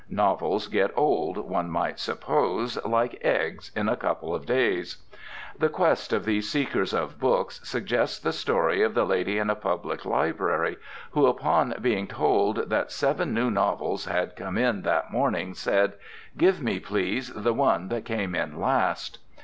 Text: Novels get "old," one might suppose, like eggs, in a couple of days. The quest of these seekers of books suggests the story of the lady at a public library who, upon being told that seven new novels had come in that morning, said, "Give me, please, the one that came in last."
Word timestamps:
Novels 0.09 0.67
get 0.67 0.89
"old," 0.95 1.37
one 1.37 1.69
might 1.69 1.99
suppose, 1.99 2.83
like 2.83 3.19
eggs, 3.23 3.69
in 3.75 3.87
a 3.87 3.95
couple 3.95 4.33
of 4.33 4.47
days. 4.47 4.97
The 5.59 5.69
quest 5.69 6.11
of 6.11 6.25
these 6.25 6.49
seekers 6.49 6.91
of 6.91 7.19
books 7.19 7.59
suggests 7.63 8.17
the 8.17 8.33
story 8.33 8.81
of 8.81 8.95
the 8.95 9.05
lady 9.05 9.37
at 9.39 9.47
a 9.47 9.53
public 9.53 10.03
library 10.03 10.77
who, 11.11 11.27
upon 11.27 11.75
being 11.83 12.07
told 12.07 12.71
that 12.71 12.91
seven 12.91 13.35
new 13.35 13.51
novels 13.51 14.05
had 14.05 14.35
come 14.35 14.57
in 14.57 14.81
that 14.81 15.11
morning, 15.11 15.53
said, 15.53 15.93
"Give 16.35 16.63
me, 16.63 16.79
please, 16.79 17.31
the 17.35 17.53
one 17.53 17.89
that 17.89 18.03
came 18.03 18.33
in 18.33 18.59
last." 18.59 19.19